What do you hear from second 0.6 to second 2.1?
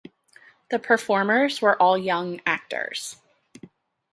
The performers were all